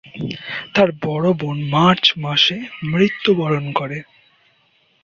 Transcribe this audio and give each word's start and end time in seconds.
তার 0.73 0.89
বড় 1.03 1.27
বোন 1.33 1.57
মার্চ 1.69 2.05
মাসে 2.17 2.57
মৃত্যুবরণ 2.83 3.65
করে। 3.71 3.97